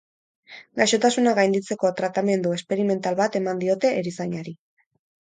Gaixotasuna 0.79 1.35
gainditzeko 1.41 1.93
tratamendu 2.01 2.57
esperimental 2.57 3.23
bat 3.23 3.41
eman 3.45 3.65
diote 3.67 3.97
erizainari. 4.03 4.61